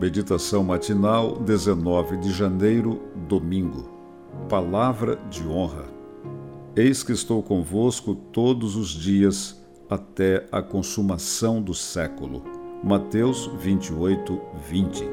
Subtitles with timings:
[0.00, 3.90] Meditação matinal, 19 de janeiro, domingo.
[4.48, 5.84] Palavra de honra.
[6.74, 12.42] Eis que estou convosco todos os dias até a consumação do século.
[12.82, 15.04] Mateus 28, 20.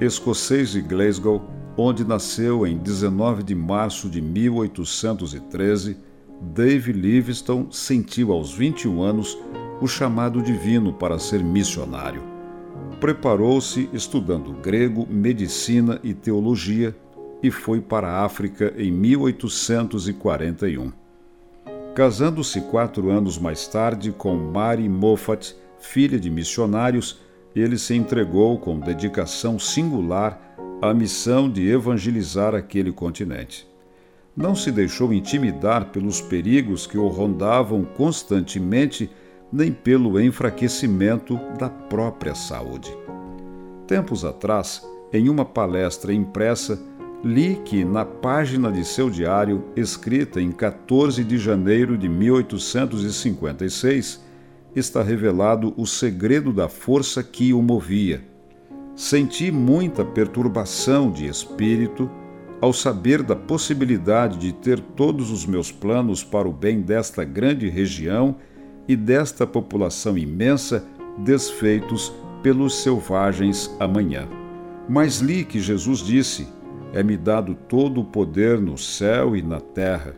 [0.00, 1.42] Escocês de Glasgow,
[1.76, 5.98] onde nasceu em 19 de março de 1813,
[6.40, 9.36] Dave Livingstone sentiu aos 21 anos
[9.82, 12.39] o chamado divino para ser missionário
[13.00, 16.94] preparou-se estudando grego, medicina e teologia
[17.42, 20.92] e foi para a África em 1841.
[21.94, 27.18] Casando-se quatro anos mais tarde com Mary Moffat, filha de missionários,
[27.56, 30.38] ele se entregou com dedicação singular
[30.82, 33.66] à missão de evangelizar aquele continente.
[34.36, 39.10] Não se deixou intimidar pelos perigos que o rondavam constantemente
[39.52, 42.96] nem pelo enfraquecimento da própria saúde.
[43.86, 46.80] Tempos atrás, em uma palestra impressa,
[47.24, 54.24] li que na página de seu diário, escrita em 14 de janeiro de 1856,
[54.74, 58.22] está revelado o segredo da força que o movia.
[58.94, 62.08] Senti muita perturbação de espírito
[62.60, 67.68] ao saber da possibilidade de ter todos os meus planos para o bem desta grande
[67.68, 68.36] região
[68.90, 70.84] e desta população imensa
[71.16, 72.12] desfeitos
[72.42, 74.26] pelos selvagens amanhã.
[74.88, 76.48] Mas li que Jesus disse:
[76.92, 80.16] É-me dado todo o poder no céu e na terra.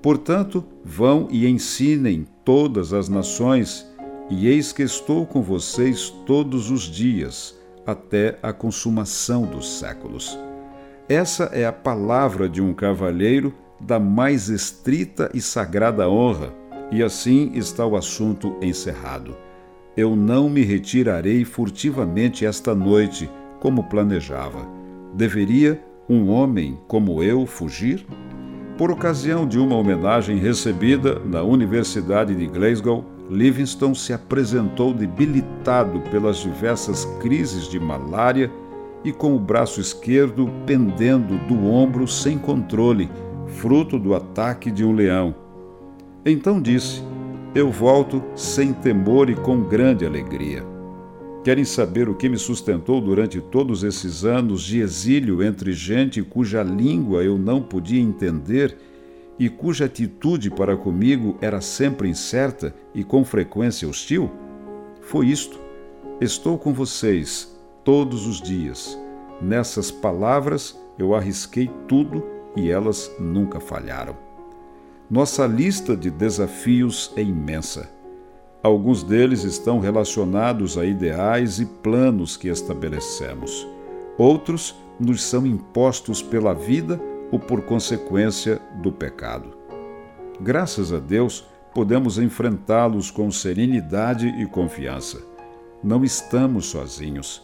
[0.00, 3.86] Portanto, vão e ensinem todas as nações,
[4.30, 10.38] e eis que estou com vocês todos os dias, até a consumação dos séculos.
[11.10, 16.54] Essa é a palavra de um cavalheiro da mais estrita e sagrada honra
[16.90, 19.36] e assim está o assunto encerrado.
[19.96, 23.28] Eu não me retirarei furtivamente esta noite,
[23.60, 24.66] como planejava.
[25.14, 28.06] Deveria um homem como eu fugir?
[28.76, 36.38] Por ocasião de uma homenagem recebida na Universidade de Glasgow, Livingstone se apresentou debilitado pelas
[36.38, 38.50] diversas crises de malária
[39.04, 43.10] e com o braço esquerdo pendendo do ombro sem controle,
[43.46, 45.47] fruto do ataque de um leão.
[46.24, 47.02] Então disse:
[47.54, 50.64] Eu volto sem temor e com grande alegria.
[51.44, 56.62] Querem saber o que me sustentou durante todos esses anos de exílio entre gente cuja
[56.62, 58.76] língua eu não podia entender
[59.38, 64.30] e cuja atitude para comigo era sempre incerta e com frequência hostil?
[65.00, 65.58] Foi isto.
[66.20, 68.98] Estou com vocês todos os dias.
[69.40, 72.24] Nessas palavras eu arrisquei tudo
[72.56, 74.27] e elas nunca falharam.
[75.10, 77.90] Nossa lista de desafios é imensa.
[78.62, 83.66] Alguns deles estão relacionados a ideais e planos que estabelecemos.
[84.18, 87.00] Outros nos são impostos pela vida
[87.32, 89.56] ou por consequência do pecado.
[90.42, 95.22] Graças a Deus, podemos enfrentá-los com serenidade e confiança.
[95.82, 97.42] Não estamos sozinhos.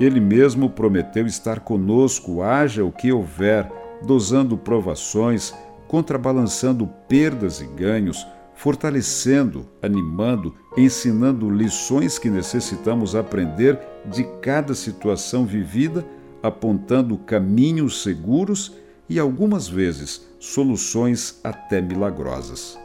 [0.00, 3.70] Ele mesmo prometeu estar conosco, haja o que houver,
[4.02, 5.54] dosando provações,
[5.92, 16.02] contrabalançando perdas e ganhos, fortalecendo, animando, ensinando lições que necessitamos aprender de cada situação vivida,
[16.42, 18.74] apontando caminhos seguros
[19.06, 22.78] e algumas vezes soluções até milagrosas.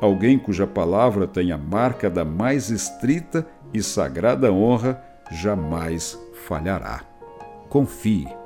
[0.00, 5.02] Alguém cuja palavra tem a marca da mais estrita e sagrada honra
[5.32, 7.02] jamais falhará.
[7.68, 8.45] Confie.